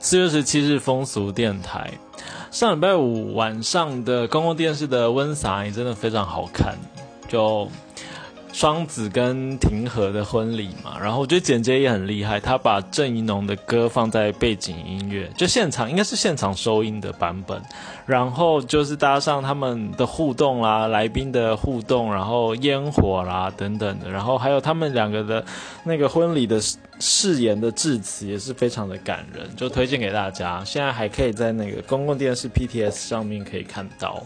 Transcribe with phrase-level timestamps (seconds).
[0.00, 1.92] 四月十七日风俗电台，
[2.50, 6.76] 上礼拜五晚上的公共电视的温莎你真的非常好看，
[7.28, 7.68] 就。
[8.52, 17.62] 双子跟庭和的婚礼嘛，然后我觉得剪接也很厉害，他把郑怡农的歌放在背景音乐，就现场应该是现场收音的版本，
[18.04, 25.44] 然后就是搭上他们的互动啦，来宾的互动，然后烟火啦等等的，然后还有他们两个的
[25.84, 26.58] 那个婚礼的
[26.98, 30.64] 誓言的致辞也是非常的感人，就推荐给大家。
[30.64, 34.20] 现在还可以在那个公共电视 PTS 上面可以看到。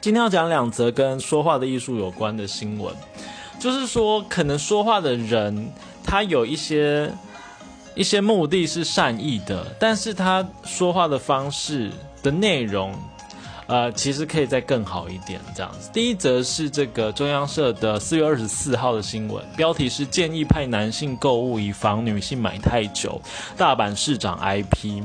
[0.00, 2.92] 今天要讲两则跟说话的艺术有关的新闻。
[3.62, 7.08] 就是说，可能说话的人他有一些
[7.94, 11.92] 一些目的是善意的，但是他说话的方式
[12.24, 12.92] 的内容，
[13.68, 15.40] 呃，其实可以再更好一点。
[15.54, 23.22] 这样子，第一则是这个中央社的四月二十四号的新闻，标题是建议派男性购物以防女性买太久。
[23.56, 25.04] 大阪市长 IP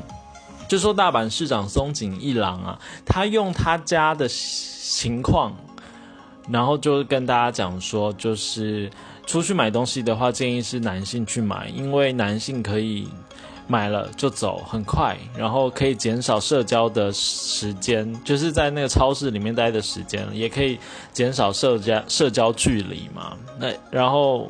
[0.67, 5.55] 就说，大阪市长松井一郎啊，他用他家的情况。
[6.49, 8.89] 然后就跟大家讲说，就是
[9.25, 13.07] 出去买东西的话，建议是男性去买，因为男性可以
[13.67, 20.79] 买了就走，很快，然后可以减少社交的时间，就是在那个超市里面待的时间，也可以
[21.11, 23.35] 减少社交社交距离嘛。
[23.59, 24.47] 那然后，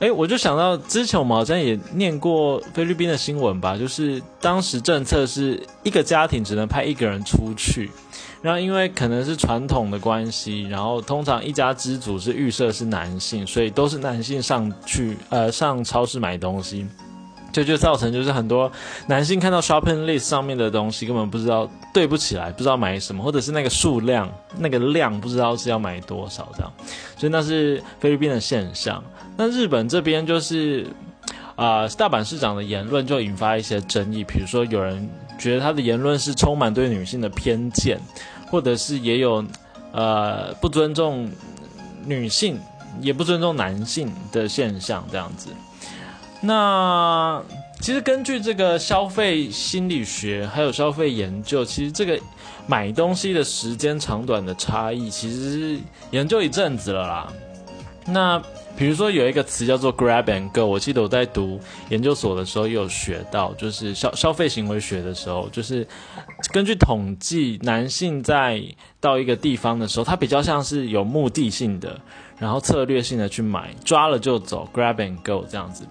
[0.00, 7.88] 哎，我就想到之前我们好像也念过菲律宾的新闻吧，就是当时政策是一个家庭只能派一个人出去。
[8.42, 16.86] 然后，因为可能是传统的关系，然后通常一家之主是预设是男性，所以都是男性上去呃上超市买东西，
[17.52, 18.72] 这就造成就是很多
[19.06, 26.72] 男性看到 shopping list 上面的东西根本不知道对不起来，不知道买什么，或者是那个数量那个量不知道是要买多少这样，
[27.18, 29.04] 所以那是菲律宾的现象。
[29.36, 30.86] 那日本这边就是
[31.56, 35.06] 啊，大阪市长的言论就引发一些争议，比如说有人。
[35.40, 37.98] 觉得他的言论是充满对女性的偏见，
[38.50, 39.42] 或者是也有，
[39.90, 41.28] 呃，不尊重
[42.04, 42.60] 女性，
[43.00, 45.48] 也不尊重男性的现象这样子。
[46.42, 47.42] 那
[47.80, 52.18] 其实根据这个消费心理学还有消费研究，其实这个
[52.66, 55.78] 买东西的时间长短的差异，其实
[56.10, 57.32] 研究一阵子了啦。
[58.06, 58.42] 那
[58.76, 65.86] 比如说有一个词叫做 grab and go，我记得我在读研究所的时候也有学到，就是消消费行为学的时候，就是
[66.50, 68.62] 根据统计，男性在
[68.98, 72.00] 到一个地方的时候，他比较像是有目的性的，
[72.38, 75.84] 然后策略性的去买，抓了就走，grab and go 这样子。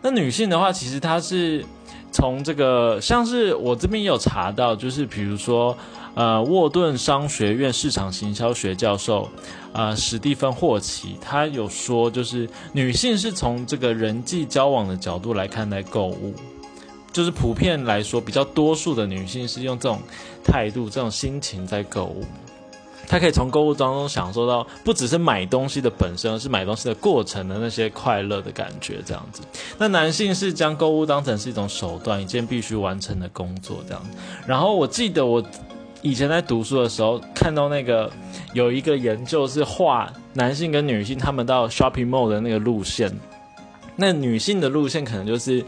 [0.00, 1.64] 那女性的话，其实她是
[2.12, 5.76] 从这个，像是我这边也有查到，就是比如说。
[6.16, 9.28] 呃，沃顿商学院市场行销学教授，
[9.74, 16.34] 呃，史蒂芬霍奇，他有说，就是女性是从这个人际交往的角度来看待购物，
[17.12, 20.00] 就是普遍来说，比较多数的女性是用这种
[20.42, 22.24] 态度、这种心情在购物，
[23.06, 29.42] 她可以从购物当中享受到不只是买东西的本身，而是买东西的过程的那些快乐的感觉，这样子。
[29.76, 34.02] 那男性是将购物当成是一种手段，一件必须完成的工作，这样。
[34.46, 35.44] 然后我记得我。
[36.02, 38.10] 以前在读书的时候，看到那个
[38.52, 43.12] 有一个研究是画男性跟女性他们到 shopping mall 的那个路线，
[43.96, 45.64] 那女性的路线可能就是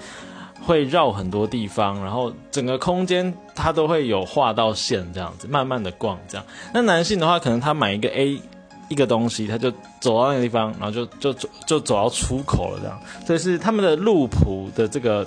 [0.63, 6.47] 会绕很多地方，然后整个空间它都会有画到线这样子，慢慢的逛这样。
[6.73, 8.41] 那男性的话，可能他买一个 A
[8.89, 13.01] 一个东西，他就走到那个地方，然后就就走就走到出口了这样。
[13.27, 15.27] 所以是他们的路谱的这个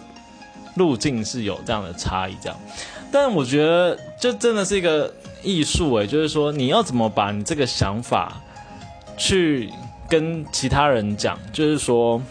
[0.75, 2.57] 路径是有这样的差异这样。
[3.11, 5.13] 但我觉得，这真的是一个
[5.43, 8.41] 艺术诶，就是说，你要怎么把你这个想法
[9.17, 9.69] 去
[10.09, 11.37] 跟其他人讲？
[11.51, 12.21] 就是说，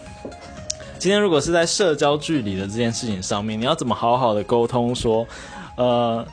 [0.99, 4.95] 今天如果是在社交距离的这件事情上面，你要怎么好好的沟通？
[4.95, 5.27] 说，
[5.77, 6.27] 呃，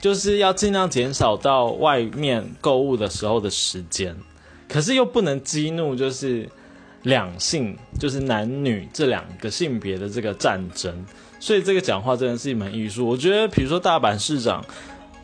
[0.00, 4.16] 就是要尽量减少到外面购物的时候的时间，
[4.68, 6.48] 可是又不能激怒，就是
[7.02, 11.04] 两性，就是男女这两个性别的这个战争。
[11.40, 13.06] 所以这个讲话真的是一门艺术。
[13.06, 14.64] 我觉得，比如说大阪市长，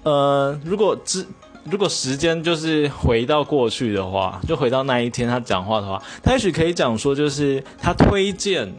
[0.02, 1.24] 呃，如果之
[1.70, 8.72] 如果时间就是回到过去的话，就回到那一天他讲话的话，他也许可以讲说，就是他推荐，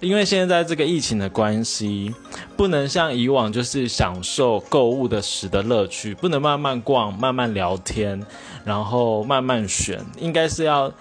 [0.00, 2.14] 因为现在这个疫情的关系，
[2.56, 8.22] 不能像以往就是享受购物的时的乐趣，不能慢慢逛、慢慢聊天，
[8.64, 10.92] 然后慢慢选，应该是要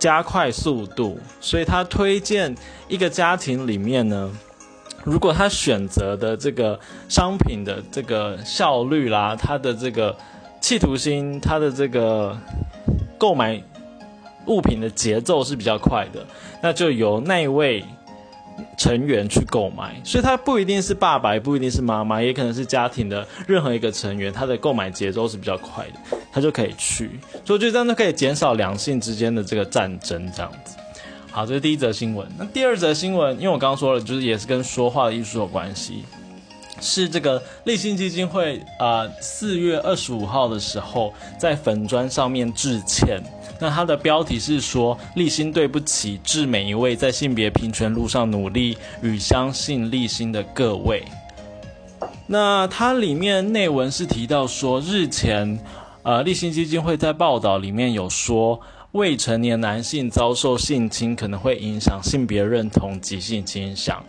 [0.00, 1.20] 加快速度。
[1.40, 2.52] 所以他推荐
[2.88, 4.28] 一个家庭里面呢。
[5.02, 10.14] 如果他选择的这个商品的这个效率啦，他的这个
[10.60, 12.36] 企图心，他的这个
[13.16, 13.62] 购买
[14.44, 16.26] 物品的节奏是比较快的，
[16.62, 17.82] 那就由那位
[18.76, 27.10] 成员去购买，所以他不一定是爸爸，也不一定是妈妈，也可能是家庭的任何一个成员，他的购买节奏是比较快的，他就可以去，
[27.44, 30.76] 所以我觉得这样就可以减少两性之间的这个战争，这样子。
[31.30, 32.26] 好，这是第一则新闻。
[32.38, 36.04] 那第二则新闻，因为我刚刚说了，就是也是跟说话的艺术有关系。
[36.80, 43.22] 是这个立新基金会啊，四月二十五号的时候在粉砖上面致歉。
[43.60, 51.04] 那它的标题是说立心对不起，致每一位在性别平权路上努力与相信立心的各位。
[52.26, 55.58] 那它里面内文是提到说，日前
[56.02, 58.58] 呃立新基金会在报道里面有说，
[58.92, 64.02] 未成年男性遭受性侵可能会影响性别认同及性倾向。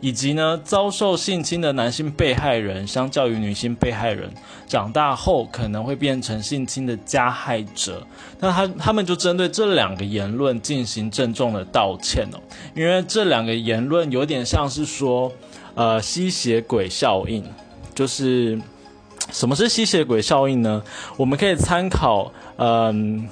[0.00, 4.30] 以及呢，遭受性侵的男性被害人，相较于女性被害人，
[4.68, 8.06] 长大后可能会变成性侵的加害者。
[8.38, 12.38] 那他他们就针对这两个言论进行郑重的道歉哦，
[12.74, 15.32] 因为这两个言论有点像是说，
[15.74, 17.42] 呃，吸血鬼效应。
[17.94, 18.60] 就是
[19.32, 20.82] 什么是吸血鬼效应呢？
[21.16, 23.28] 我们可以参考，嗯。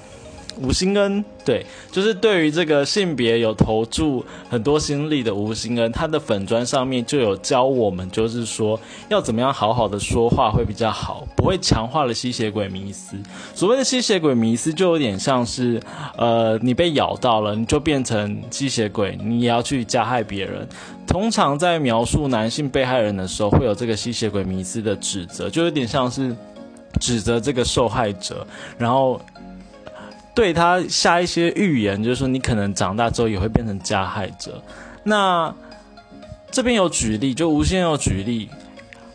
[0.61, 8.79] 吴兴恩，对，就是对于这个性别有投注很多心力的吴兴恩，他的粉砖上面就有教我们，就是说
[9.09, 13.17] 要怎么样好好的说话会比较好，不会强化了吸血鬼迷思。
[13.53, 15.81] 所谓的吸血鬼迷思，就有点像是，
[16.17, 20.67] 呃，你被咬到了，你就变成吸血鬼，你也要去加害别人。
[21.05, 26.35] 通常在描述男性被害人的时候，会有这个吸血鬼迷思的指责，就有点像是
[26.99, 28.47] 指责这个受害者，
[28.77, 29.19] 然后。
[30.35, 34.61] 对他下一些预言，就是说你可能长大之后也会变成加害者。
[35.03, 35.51] 那
[36.51, 38.49] 这边有举例，就无限有举例，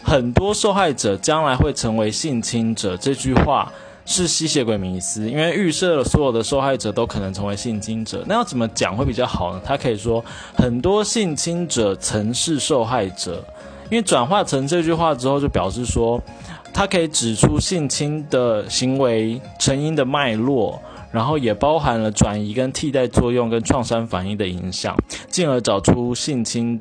[0.03, 2.97] 很多受害者将来会成为性侵者。
[2.97, 3.71] 这句话
[4.07, 8.25] 是吸血鬼迷思，因为预设了所有的受害者都可能成为性侵者。
[8.27, 9.61] 那要怎么讲会比较好呢？
[9.63, 10.25] 他可以说
[10.55, 13.45] 很多性侵者曾是受害者，
[13.91, 16.19] 因为转化成这句话之后，就表示说
[16.73, 20.81] 他可以指出性侵的行为成因的脉络。
[21.11, 24.97] 然后也包含了转移跟替代作用跟创伤反应的影响，
[25.29, 26.81] 进而找出性侵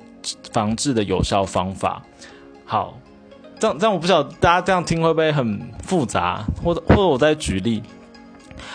[0.51, 2.01] 防治的有效方法。
[2.65, 2.97] 好，
[3.59, 7.81] 这样这样我不晓得大家这样听会不会很复杂，或者或者我再举例，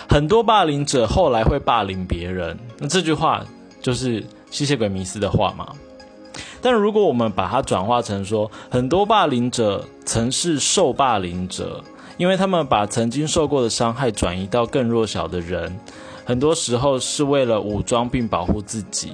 [0.08, 3.44] 很多霸凌者后来会霸凌别人，那这句话
[3.80, 5.68] 就是吸血鬼迷思的话嘛？
[6.60, 11.84] 但如果我们把它转化成说，很多霸凌者曾是受霸凌者。
[12.16, 15.78] 因为他们把曾经受过的伤害转移到更弱小的人，
[16.24, 19.12] 很多时候是为了武装并保护自己。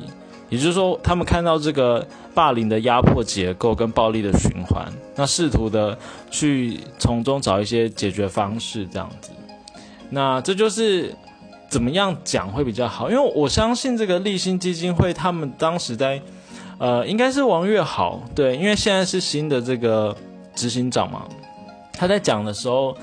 [0.49, 2.05] 也就是说，他们看到这个
[2.35, 5.97] 霸凌的压迫结构跟暴力的循环，那试图的
[6.29, 9.31] 去从中找一些解决方式，这样子。
[10.09, 11.15] 那这就是
[11.69, 13.09] 怎么样讲会比较好？
[13.09, 16.21] 因为我相信这个立新基金会，他们当时在，
[16.79, 20.17] 呃，应该是王月好，对，因为现在是新的这个
[20.57, 21.29] 执行长嘛。
[22.01, 22.97] 他在讲的时候，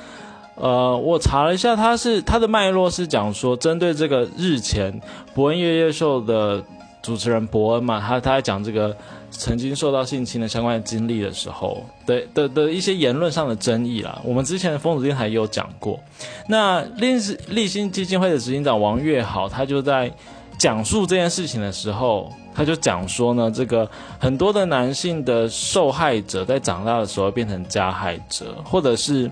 [0.56, 5.00] 呃，我查了一下，他是他的脉络是讲说，针对这个日前
[5.36, 6.64] 伯恩夜夜秀的
[7.04, 8.98] 主持人伯恩嘛，他他在讲这个
[9.30, 14.20] 曾经受到性侵的相关的经历的时候，的的的一些言论上的争议啦。
[14.24, 16.00] 我们之前的疯子电台也有讲过。
[16.48, 17.14] 那立
[17.50, 20.12] 立新基金会的执行长王月好，他就在
[20.58, 22.32] 讲述这件事情的时候。
[22.58, 23.88] 他就讲说呢，这个
[24.18, 29.30] 很多的男性的受害者在长大的时候变成加害者，或者是，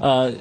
[0.00, 0.32] 呃，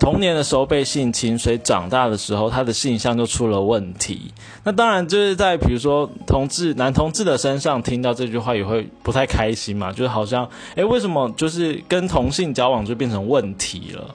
[0.00, 4.32] 童年的时候被性侵，所以长大的时候他的性向就出了问题。
[4.64, 14.14] 那当然就是在比如说同志男同志的身上听到这句话也会不太开心嘛，就是好像，诶，为什么就是跟同性交往就变成问题了？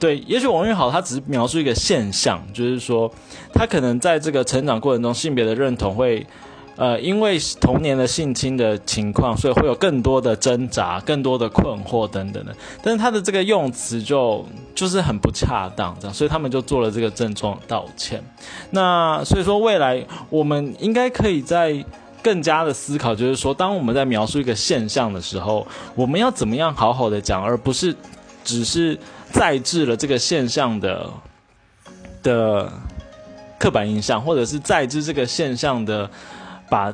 [0.00, 3.12] 对，也许王玉豪他只是描述一个现象，就是说
[3.52, 6.26] 他可能在这个成长过程中，性别的认同会，
[6.76, 12.56] 呃，因为童年的性侵的情况，所以会有更多的挣扎、更多的困惑等等的。
[12.82, 14.42] 但是他的这个用词就
[14.74, 18.24] 就是很不恰当，这样，所以他们就做了这个郑重道歉。
[18.70, 21.84] 那所以说，未来我们应该可以在
[22.22, 27.94] 更加的思考，就是说，当我们在描述一个现象的时候，我们要怎么样好好的讲，而不是
[28.42, 28.98] 只是。
[29.32, 31.08] 再制了这个现象的
[32.22, 32.72] 的
[33.58, 36.08] 刻板印象，或者是再制这个现象的
[36.68, 36.92] 把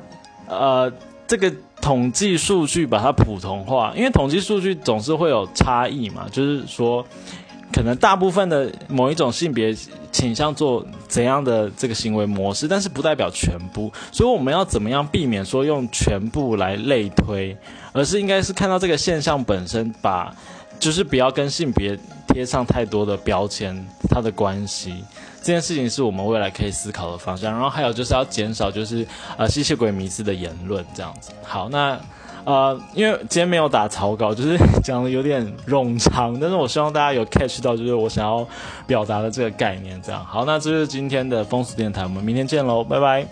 [0.49, 0.93] 呃
[1.27, 7.05] 这个统计数据把它普通化，因为统计数据总是会有差异嘛，就是说
[7.73, 9.75] 可能大部分的某一种性别
[10.11, 17.57] 倾向做怎样的这个行为模式，但是不代表全部，所以我们要怎么样避免说用全部来类推，
[17.93, 20.35] 而是应该是看到这个现象本身，把
[20.79, 21.99] 就是不要跟性别。
[22.29, 23.75] 贴上太多的标签，
[24.11, 25.03] 它的关系，
[25.41, 27.51] 这件事情是我们未来可以思考的方向。
[27.51, 29.07] 然后还有就是要减少就是
[29.39, 31.31] 呃吸血鬼迷思的言论这样子。
[31.43, 31.99] 好，那。
[32.45, 38.47] 呃，因为今天没有打草稿，就是讲的有点冗长，但是我希望大家有 catch 到，就是我想要
[38.87, 40.01] 表达的这个概念。
[40.01, 43.27] 这样好，那这就是今天的风俗电台，我们明天见喽，拜拜。